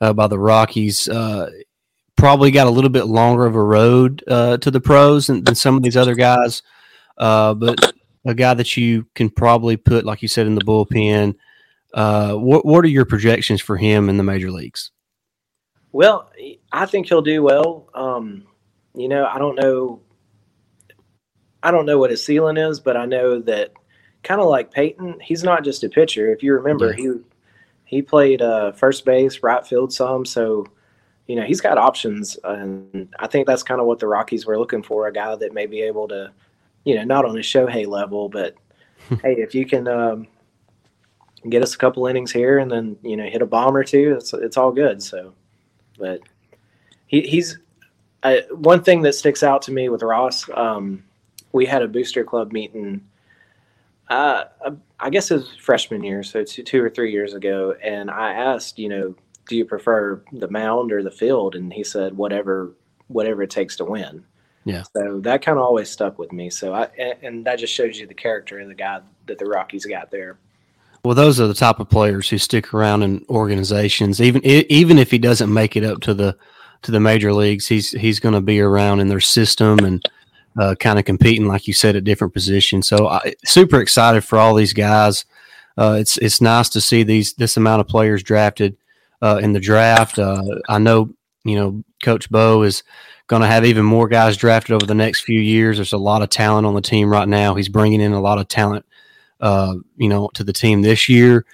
uh, 0.01 0.13
by 0.13 0.27
the 0.27 0.39
Rockies. 0.39 1.07
Uh, 1.07 1.49
probably 2.15 2.51
got 2.51 2.67
a 2.67 2.71
little 2.71 2.89
bit 2.89 3.05
longer 3.05 3.45
of 3.45 3.55
a 3.55 3.63
road 3.63 4.23
uh, 4.27 4.57
to 4.57 4.71
the 4.71 4.79
pros 4.79 5.27
than, 5.27 5.43
than, 5.43 5.55
some 5.55 5.75
of 5.75 5.83
these 5.83 5.97
other 5.97 6.15
guys, 6.15 6.61
uh, 7.17 7.53
but 7.53 7.93
a 8.25 8.33
guy 8.33 8.53
that 8.53 8.77
you 8.77 9.05
can 9.15 9.29
probably 9.29 9.77
put, 9.77 10.05
like 10.05 10.21
you 10.21 10.27
said, 10.27 10.47
in 10.47 10.55
the 10.55 10.61
bullpen. 10.61 11.35
Uh, 11.93 12.33
what 12.33 12.65
what 12.65 12.83
are 12.83 12.89
your 12.89 13.05
projections 13.05 13.61
for 13.61 13.77
him 13.77 14.09
in 14.09 14.17
the 14.17 14.23
major 14.23 14.49
leagues? 14.49 14.91
Well, 15.91 16.31
I 16.71 16.87
think 16.87 17.07
he'll 17.07 17.21
do 17.21 17.43
well. 17.43 17.87
Um, 17.93 18.47
you 18.95 19.07
know, 19.07 19.25
I 19.25 19.37
don't 19.37 19.55
know. 19.55 20.01
I 21.63 21.71
don't 21.71 21.85
know 21.85 21.97
what 21.97 22.11
his 22.11 22.23
ceiling 22.23 22.57
is, 22.57 22.79
but 22.79 22.97
I 22.97 23.05
know 23.05 23.39
that 23.39 23.71
kind 24.21 24.41
of 24.41 24.47
like 24.47 24.71
Peyton, 24.71 25.19
he's 25.21 25.43
not 25.43 25.63
just 25.63 25.83
a 25.83 25.89
pitcher. 25.89 26.31
If 26.31 26.43
you 26.43 26.53
remember, 26.53 26.93
yeah. 26.95 26.95
he 26.95 27.19
he 27.85 28.01
played 28.01 28.41
uh, 28.41 28.73
first 28.73 29.05
base, 29.05 29.41
right 29.41 29.65
field 29.65 29.93
some. 29.93 30.25
So 30.25 30.67
you 31.27 31.37
know, 31.37 31.43
he's 31.43 31.61
got 31.61 31.77
options, 31.77 32.37
and 32.43 33.07
I 33.17 33.27
think 33.27 33.47
that's 33.47 33.63
kind 33.63 33.79
of 33.79 33.87
what 33.87 33.99
the 33.99 34.07
Rockies 34.07 34.45
were 34.45 34.59
looking 34.59 34.83
for—a 34.83 35.13
guy 35.13 35.35
that 35.35 35.53
may 35.53 35.65
be 35.65 35.81
able 35.81 36.07
to, 36.09 36.31
you 36.83 36.95
know, 36.95 37.05
not 37.05 37.23
on 37.23 37.37
a 37.37 37.41
Shohei 37.41 37.87
level, 37.87 38.27
but 38.27 38.55
hey, 39.21 39.35
if 39.35 39.55
you 39.55 39.65
can 39.65 39.87
um, 39.87 40.27
get 41.47 41.63
us 41.63 41.75
a 41.75 41.77
couple 41.77 42.07
innings 42.07 42.31
here 42.31 42.59
and 42.59 42.69
then 42.69 42.97
you 43.03 43.15
know 43.15 43.25
hit 43.25 43.41
a 43.41 43.45
bomb 43.45 43.75
or 43.75 43.85
two, 43.85 44.15
it's 44.17 44.33
it's 44.33 44.57
all 44.57 44.71
good. 44.71 45.01
So, 45.01 45.33
but 45.97 46.19
he, 47.07 47.21
he's 47.21 47.57
I, 48.21 48.43
one 48.51 48.83
thing 48.83 49.01
that 49.03 49.13
sticks 49.13 49.43
out 49.43 49.61
to 49.63 49.71
me 49.71 49.87
with 49.87 50.03
Ross. 50.03 50.49
Um, 50.53 51.03
we 51.53 51.65
had 51.65 51.81
a 51.81 51.87
booster 51.87 52.25
club 52.25 52.51
meeting. 52.51 53.01
Uh, 54.09 54.43
I 54.99 55.09
guess 55.09 55.31
it 55.31 55.35
was 55.35 55.55
freshman 55.55 56.03
year, 56.03 56.23
so 56.23 56.43
two, 56.43 56.63
two 56.63 56.83
or 56.83 56.89
three 56.89 57.11
years 57.11 57.33
ago, 57.33 57.75
and 57.81 58.11
I 58.11 58.33
asked, 58.33 58.77
you 58.77 58.89
know, 58.89 59.15
do 59.47 59.55
you 59.55 59.65
prefer 59.65 60.21
the 60.33 60.49
mound 60.49 60.91
or 60.91 61.01
the 61.01 61.11
field? 61.11 61.55
And 61.55 61.71
he 61.71 61.83
said, 61.83 62.15
whatever, 62.17 62.73
whatever 63.07 63.43
it 63.43 63.49
takes 63.49 63.77
to 63.77 63.85
win. 63.85 64.23
Yeah. 64.65 64.83
So 64.95 65.19
that 65.21 65.41
kind 65.41 65.57
of 65.57 65.63
always 65.63 65.89
stuck 65.89 66.17
with 66.17 66.31
me. 66.31 66.49
So 66.49 66.73
I, 66.73 66.83
and 67.21 67.45
that 67.45 67.59
just 67.59 67.73
shows 67.73 67.99
you 67.99 68.07
the 68.07 68.13
character 68.13 68.59
of 68.59 68.67
the 68.67 68.75
guy 68.75 69.01
that 69.27 69.37
the 69.37 69.45
Rockies 69.45 69.85
got 69.85 70.11
there. 70.11 70.37
Well, 71.03 71.15
those 71.15 71.41
are 71.41 71.47
the 71.47 71.53
type 71.53 71.81
of 71.81 71.89
players 71.89 72.29
who 72.29 72.37
stick 72.37 72.73
around 72.73 73.03
in 73.03 73.25
organizations, 73.29 74.21
even 74.21 74.41
even 74.45 74.97
if 74.97 75.11
he 75.11 75.17
doesn't 75.17 75.51
make 75.51 75.75
it 75.75 75.83
up 75.83 75.99
to 76.01 76.13
the 76.13 76.37
to 76.83 76.91
the 76.91 77.01
major 77.01 77.33
leagues, 77.33 77.67
he's 77.67 77.91
he's 77.91 78.21
going 78.21 78.35
to 78.35 78.41
be 78.41 78.61
around 78.61 79.01
in 79.01 79.09
their 79.09 79.19
system 79.19 79.79
and 79.79 80.07
uh, 80.57 80.75
kind 80.79 80.99
of 80.99 81.05
competing, 81.05 81.47
like 81.47 81.67
you 81.67 81.73
said, 81.73 81.95
at 81.95 82.03
different 82.03 82.33
positions. 82.33 82.87
So, 82.87 83.07
I, 83.07 83.33
super 83.45 83.79
excited 83.79 84.23
for 84.23 84.37
all 84.37 84.55
these 84.55 84.73
guys. 84.73 85.25
Uh, 85.77 85.97
it's 85.99 86.17
it's 86.17 86.41
nice 86.41 86.69
to 86.69 86.81
see 86.81 87.03
these 87.03 87.33
this 87.33 87.57
amount 87.57 87.81
of 87.81 87.87
players 87.87 88.21
drafted 88.21 88.77
uh, 89.21 89.39
in 89.41 89.53
the 89.53 89.59
draft. 89.59 90.19
Uh, 90.19 90.43
I 90.69 90.77
know 90.77 91.13
you 91.43 91.55
know 91.55 91.83
Coach 92.03 92.29
Bo 92.29 92.63
is 92.63 92.83
going 93.27 93.41
to 93.41 93.47
have 93.47 93.65
even 93.65 93.85
more 93.85 94.07
guys 94.07 94.37
drafted 94.37 94.75
over 94.75 94.85
the 94.85 94.93
next 94.93 95.21
few 95.21 95.39
years. 95.39 95.77
There's 95.77 95.93
a 95.93 95.97
lot 95.97 96.21
of 96.21 96.29
talent 96.29 96.67
on 96.67 96.75
the 96.75 96.81
team 96.81 97.09
right 97.09 97.27
now. 97.27 97.55
He's 97.55 97.69
bringing 97.69 98.01
in 98.01 98.11
a 98.11 98.21
lot 98.21 98.37
of 98.37 98.47
talent, 98.47 98.85
uh, 99.39 99.75
you 99.95 100.09
know, 100.09 100.29
to 100.35 100.43
the 100.43 100.53
team 100.53 100.81
this 100.81 101.07
year, 101.09 101.45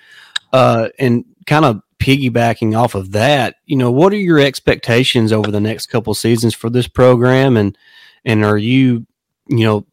uh, 0.52 0.90
and 0.98 1.24
kind 1.46 1.66
of 1.66 1.82
piggybacking 2.00 2.78
off 2.78 2.96
of 2.96 3.12
that. 3.12 3.56
You 3.66 3.78
know, 3.78 3.92
what 3.92 4.12
are 4.14 4.18
your 4.18 4.40
expectations 4.40 5.32
over 5.32 5.52
the 5.52 5.62
next 5.62 5.88
couple 5.88 6.14
seasons 6.14 6.56
for 6.56 6.70
this 6.70 6.88
program, 6.88 7.56
and 7.56 7.78
and 8.26 8.44
are 8.44 8.58
you, 8.58 9.06
you 9.48 9.66
know, 9.66 9.86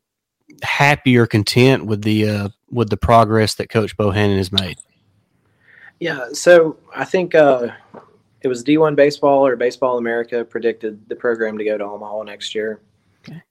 happy 0.63 1.17
or 1.17 1.27
content 1.27 1.87
with 1.87 2.03
the 2.03 2.29
uh, 2.29 2.49
with 2.71 2.91
the 2.91 2.97
progress 2.97 3.55
that 3.55 3.69
Coach 3.69 3.97
Bohannon 3.97 4.37
has 4.37 4.53
made? 4.53 4.79
Yeah, 6.01 6.29
so 6.33 6.77
I 6.95 7.05
think 7.05 7.35
uh, 7.35 7.69
it 8.43 8.49
was 8.49 8.63
D1 8.63 8.97
Baseball 8.97 9.47
or 9.47 9.57
Baseball 9.57 9.99
America 9.99 10.45
predicted 10.45 11.09
the 11.09 11.17
program 11.17 11.57
to 11.59 11.65
go 11.65 11.79
to 11.79 11.85
Omaha 11.85 12.23
next 12.25 12.55
year. 12.55 12.81
Okay. 13.27 13.43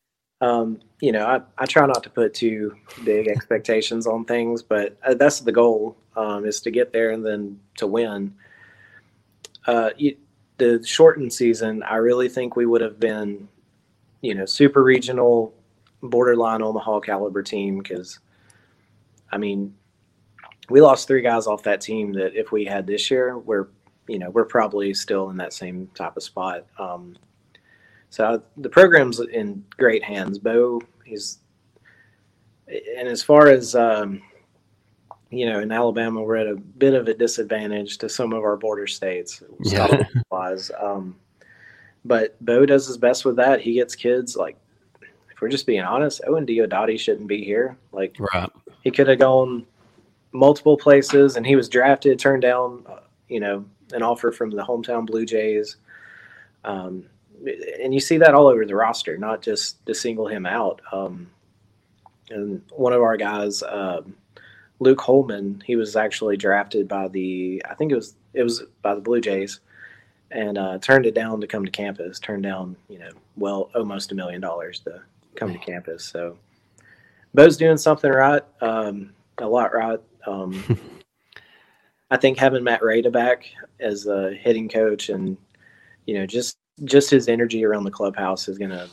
Um, 0.42 0.80
you 1.02 1.12
know, 1.12 1.26
I, 1.26 1.42
I 1.58 1.66
try 1.66 1.86
not 1.88 2.04
to 2.04 2.10
put 2.10 2.34
too 2.34 2.76
big 3.04 3.28
expectations 3.28 4.06
on 4.06 4.26
things, 4.26 4.62
but 4.62 4.98
uh, 5.04 5.16
that's 5.16 5.40
the 5.40 5.52
goal 5.52 5.98
um, 6.16 6.46
is 6.46 6.62
to 6.62 6.72
get 6.72 6.94
there 6.94 7.12
and 7.12 7.26
then 7.26 7.60
to 7.78 7.88
win. 7.88 8.34
Uh, 9.66 9.90
you, 9.98 10.16
the 10.58 10.84
shortened 10.86 11.34
season, 11.34 11.84
I 11.84 11.96
really 11.96 12.30
think 12.30 12.56
we 12.56 12.66
would 12.66 12.82
have 12.82 13.00
been, 13.00 13.48
you 14.26 14.34
know, 14.34 14.46
super 14.46 14.84
regional, 14.84 15.54
borderline 16.02 16.62
Omaha 16.62 17.00
caliber 17.02 17.44
team 17.44 17.80
because, 17.80 18.20
I 19.32 19.38
mean, 19.38 19.74
we 20.70 20.82
lost 20.82 21.08
three 21.08 21.22
guys 21.22 21.48
off 21.48 21.64
that 21.64 21.82
team 21.82 22.12
that 22.14 22.34
if 22.34 22.52
we 22.52 22.66
had 22.66 22.88
this 22.88 23.12
year, 23.12 23.38
we're 23.38 23.68
you 24.08 24.20
know 24.20 24.30
we're 24.30 24.46
probably 24.46 24.94
still 24.94 25.30
in 25.30 25.38
that 25.38 25.54
same 25.54 25.88
type 25.94 26.18
of 26.18 26.24
spot. 26.24 26.66
Um, 26.80 27.16
so 28.10 28.42
the 28.58 28.70
program's 28.70 29.20
in 29.20 29.64
great 29.78 30.04
hands. 30.04 30.40
Bo, 30.40 30.82
he's 31.04 31.40
and 32.68 33.08
as 33.08 33.22
far 33.22 33.48
as 33.48 33.76
um, 33.76 34.22
you 35.30 35.46
know, 35.46 35.60
in 35.60 35.72
Alabama, 35.72 36.24
we're 36.24 36.38
at 36.38 36.48
a 36.48 36.56
bit 36.56 36.94
of 36.94 37.08
a 37.08 37.14
disadvantage 37.14 37.98
to 38.00 38.10
some 38.10 38.34
of 38.34 38.44
our 38.44 38.58
border 38.58 38.88
states, 38.88 39.44
yeah. 39.60 40.04
wise. 40.32 40.72
Um, 40.80 41.16
but 42.06 42.44
Bo 42.44 42.66
does 42.66 42.88
his 42.88 42.98
best 42.98 43.26
with 43.26 43.36
that. 43.36 43.60
He 43.60 43.74
gets 43.74 43.96
kids 43.96 44.38
like, 44.38 44.58
if 45.02 45.42
we're 45.42 45.50
just 45.50 45.66
being 45.66 45.82
honest, 45.82 46.22
Owen 46.26 46.46
Diodati 46.46 46.98
shouldn't 46.98 47.28
be 47.28 47.44
here. 47.44 47.78
Like, 47.92 48.16
right. 48.34 48.50
he 48.84 48.92
could 48.92 49.08
have 49.10 49.20
gone 49.20 49.66
multiple 50.32 50.78
places, 50.78 51.36
and 51.36 51.46
he 51.46 51.56
was 51.56 51.68
drafted, 51.68 52.20
turned 52.20 52.44
down, 52.44 52.86
uh, 52.88 53.00
you 53.28 53.40
know, 53.42 53.66
an 53.92 54.04
offer 54.04 54.32
from 54.32 54.52
the 54.52 54.64
hometown 54.64 55.06
Blue 55.06 55.26
Jays. 55.26 55.78
Um, 56.64 57.06
and 57.82 57.94
you 57.94 58.00
see 58.00 58.18
that 58.18 58.34
all 58.34 58.48
over 58.48 58.66
the 58.66 58.76
roster, 58.76 59.18
not 59.18 59.42
just 59.42 59.86
to 59.86 59.94
single 59.94 60.28
him 60.28 60.46
out. 60.46 60.82
Um, 60.92 61.30
and 62.30 62.62
one 62.72 62.94
of 62.94 63.02
our 63.02 63.18
guys, 63.18 63.62
uh, 63.62 64.02
Luke 64.80 65.02
Holman, 65.02 65.64
he 65.66 65.76
was 65.76 65.96
actually 65.96 66.38
drafted 66.38 66.88
by 66.88 67.08
the, 67.08 67.62
I 67.70 67.76
think 67.76 67.92
it 67.92 67.96
was 67.96 68.16
it 68.34 68.44
was 68.44 68.64
by 68.82 68.96
the 68.96 69.02
Blue 69.02 69.22
Jays, 69.22 69.60
and 70.32 70.58
uh, 70.58 70.78
turned 70.80 71.06
it 71.06 71.14
down 71.14 71.42
to 71.42 71.48
come 71.48 71.66
to 71.66 71.72
campus. 71.72 72.20
Turned 72.20 72.44
down, 72.44 72.76
you 72.88 73.00
know, 73.00 73.12
well, 73.36 73.70
almost 73.76 74.12
a 74.12 74.16
million 74.16 74.42
dollars 74.42 74.80
to 74.82 75.02
come 75.36 75.54
to 75.54 75.60
campus. 75.60 76.04
So, 76.04 76.38
Bo's 77.34 77.58
doing 77.58 77.78
something 77.78 78.12
right, 78.12 78.44
um, 78.62 79.14
a 79.38 79.48
lot 79.48 79.74
right. 79.74 80.00
Um, 80.26 80.80
I 82.12 82.18
think 82.18 82.38
having 82.38 82.64
Matt 82.64 82.82
Reida 82.82 83.12
back 83.12 83.46
as 83.80 84.08
a 84.08 84.34
hitting 84.34 84.70
coach 84.70 85.10
and 85.10 85.38
you 86.06 86.16
know 86.16 86.26
just 86.26 86.58
just 86.84 87.10
his 87.10 87.28
energy 87.28 87.66
around 87.66 87.84
the 87.84 87.92
clubhouse 87.92 88.48
is 88.48 88.58
going 88.58 88.72
to 88.72 88.90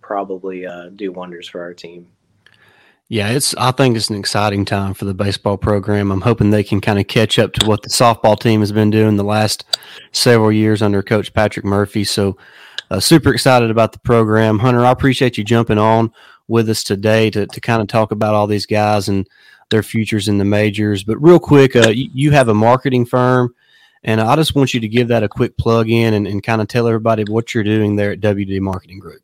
probably 0.00 0.66
uh, 0.66 0.88
do 0.96 1.12
wonders 1.12 1.48
for 1.48 1.60
our 1.60 1.72
team. 1.72 2.08
Yeah, 3.12 3.28
it's. 3.28 3.54
I 3.56 3.72
think 3.72 3.94
it's 3.94 4.08
an 4.08 4.16
exciting 4.16 4.64
time 4.64 4.94
for 4.94 5.04
the 5.04 5.12
baseball 5.12 5.58
program. 5.58 6.10
I'm 6.10 6.22
hoping 6.22 6.48
they 6.48 6.64
can 6.64 6.80
kind 6.80 6.98
of 6.98 7.08
catch 7.08 7.38
up 7.38 7.52
to 7.52 7.66
what 7.66 7.82
the 7.82 7.90
softball 7.90 8.40
team 8.40 8.60
has 8.60 8.72
been 8.72 8.88
doing 8.88 9.16
the 9.16 9.22
last 9.22 9.66
several 10.12 10.50
years 10.50 10.80
under 10.80 11.02
Coach 11.02 11.34
Patrick 11.34 11.66
Murphy. 11.66 12.04
So, 12.04 12.38
uh, 12.90 13.00
super 13.00 13.34
excited 13.34 13.70
about 13.70 13.92
the 13.92 13.98
program, 13.98 14.60
Hunter. 14.60 14.82
I 14.82 14.92
appreciate 14.92 15.36
you 15.36 15.44
jumping 15.44 15.76
on 15.76 16.10
with 16.48 16.70
us 16.70 16.82
today 16.82 17.28
to 17.32 17.46
to 17.46 17.60
kind 17.60 17.82
of 17.82 17.88
talk 17.88 18.12
about 18.12 18.34
all 18.34 18.46
these 18.46 18.64
guys 18.64 19.10
and 19.10 19.28
their 19.68 19.82
futures 19.82 20.26
in 20.26 20.38
the 20.38 20.46
majors. 20.46 21.04
But 21.04 21.22
real 21.22 21.38
quick, 21.38 21.76
uh, 21.76 21.90
you, 21.90 22.08
you, 22.14 22.30
have 22.30 22.48
a 22.48 22.54
marketing 22.54 23.04
firm, 23.04 23.54
and 24.04 24.22
I 24.22 24.36
just 24.36 24.54
want 24.54 24.72
you 24.72 24.80
to 24.80 24.88
give 24.88 25.08
that 25.08 25.22
a 25.22 25.28
quick 25.28 25.58
plug 25.58 25.90
in 25.90 26.14
and, 26.14 26.26
and 26.26 26.42
kind 26.42 26.62
of 26.62 26.68
tell 26.68 26.88
everybody 26.88 27.24
what 27.28 27.52
you're 27.52 27.62
doing 27.62 27.96
there 27.96 28.12
at 28.12 28.20
WD 28.20 28.58
Marketing 28.60 29.00
Group. 29.00 29.20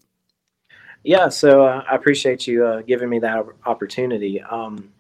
Yeah, 1.05 1.29
so 1.29 1.65
uh, 1.65 1.85
I 1.89 1.95
appreciate 1.95 2.47
you 2.47 2.67
uh, 2.67 2.83
giving 2.83 3.09
me 3.09 3.19
that 3.21 3.47
opportunity. 3.65 4.43
Um, 4.43 4.93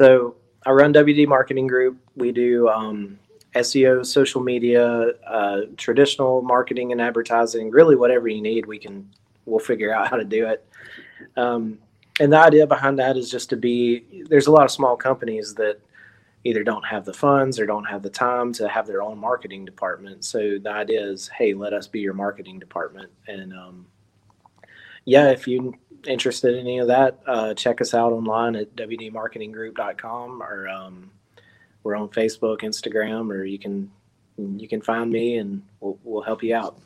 so 0.00 0.36
I 0.66 0.70
run 0.70 0.92
WD 0.92 1.28
Marketing 1.28 1.66
Group. 1.66 1.98
We 2.16 2.32
do 2.32 2.68
um, 2.68 3.18
SEO, 3.54 4.04
social 4.04 4.40
media, 4.40 5.12
uh, 5.26 5.60
traditional 5.76 6.42
marketing 6.42 6.92
and 6.92 7.00
advertising. 7.00 7.70
Really, 7.70 7.94
whatever 7.94 8.28
you 8.28 8.42
need, 8.42 8.66
we 8.66 8.78
can 8.78 9.08
we'll 9.46 9.60
figure 9.60 9.94
out 9.94 10.08
how 10.08 10.16
to 10.16 10.24
do 10.24 10.46
it. 10.46 10.66
Um, 11.36 11.78
and 12.20 12.32
the 12.32 12.38
idea 12.38 12.66
behind 12.66 12.98
that 12.98 13.16
is 13.16 13.30
just 13.30 13.50
to 13.50 13.56
be 13.56 14.24
there's 14.28 14.46
a 14.46 14.50
lot 14.50 14.64
of 14.64 14.70
small 14.70 14.96
companies 14.96 15.54
that 15.54 15.80
either 16.44 16.62
don't 16.62 16.84
have 16.84 17.04
the 17.04 17.12
funds 17.12 17.58
or 17.58 17.66
don't 17.66 17.84
have 17.84 18.02
the 18.02 18.10
time 18.10 18.52
to 18.52 18.68
have 18.68 18.86
their 18.86 19.02
own 19.02 19.18
marketing 19.18 19.64
department 19.64 20.24
so 20.24 20.58
the 20.58 20.70
idea 20.70 21.02
is 21.02 21.28
hey 21.28 21.54
let 21.54 21.72
us 21.72 21.88
be 21.88 22.00
your 22.00 22.12
marketing 22.12 22.58
department 22.58 23.10
and 23.26 23.52
um, 23.52 23.86
yeah 25.04 25.30
if 25.30 25.46
you're 25.46 25.72
interested 26.06 26.54
in 26.54 26.60
any 26.60 26.78
of 26.78 26.86
that 26.88 27.18
uh, 27.26 27.54
check 27.54 27.80
us 27.80 27.94
out 27.94 28.12
online 28.12 28.56
at 28.56 28.74
wdmarketinggroup.com 28.76 30.42
or 30.42 30.68
um, 30.68 31.10
we're 31.82 31.96
on 31.96 32.08
facebook 32.08 32.60
instagram 32.60 33.30
or 33.30 33.44
you 33.44 33.58
can 33.58 33.90
you 34.36 34.66
can 34.66 34.82
find 34.82 35.10
me 35.10 35.38
and 35.38 35.62
we'll, 35.80 35.98
we'll 36.02 36.22
help 36.22 36.42
you 36.42 36.54
out 36.54 36.78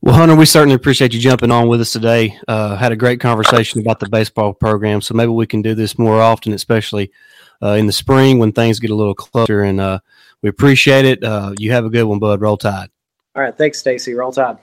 well, 0.00 0.14
Hunter, 0.14 0.36
we 0.36 0.46
certainly 0.46 0.76
appreciate 0.76 1.12
you 1.12 1.18
jumping 1.18 1.50
on 1.50 1.66
with 1.66 1.80
us 1.80 1.92
today. 1.92 2.38
Uh, 2.46 2.76
had 2.76 2.92
a 2.92 2.96
great 2.96 3.20
conversation 3.20 3.80
about 3.80 3.98
the 3.98 4.08
baseball 4.08 4.54
program, 4.54 5.00
so 5.00 5.12
maybe 5.12 5.30
we 5.30 5.46
can 5.46 5.60
do 5.60 5.74
this 5.74 5.98
more 5.98 6.22
often, 6.22 6.52
especially 6.52 7.10
uh, 7.62 7.72
in 7.72 7.86
the 7.86 7.92
spring 7.92 8.38
when 8.38 8.52
things 8.52 8.78
get 8.78 8.90
a 8.90 8.94
little 8.94 9.14
closer. 9.14 9.64
And 9.64 9.80
uh, 9.80 9.98
we 10.40 10.48
appreciate 10.48 11.04
it. 11.04 11.24
Uh, 11.24 11.52
you 11.58 11.72
have 11.72 11.84
a 11.84 11.90
good 11.90 12.04
one, 12.04 12.20
Bud. 12.20 12.40
Roll 12.40 12.56
Tide. 12.56 12.90
All 13.34 13.42
right, 13.42 13.56
thanks, 13.56 13.80
Stacy. 13.80 14.14
Roll 14.14 14.30
Tide. 14.30 14.58